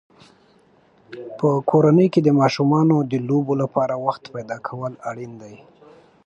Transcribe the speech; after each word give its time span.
په 1.37 1.47
کورنۍ 1.69 2.07
کې 2.13 2.21
د 2.23 2.29
ماشومانو 2.41 2.95
د 3.11 3.13
لوبو 3.27 3.53
لپاره 3.61 3.93
وخت 4.05 4.23
پیدا 4.35 4.57
کول 4.67 4.93
اړین 5.09 5.31
دي. 5.41 5.55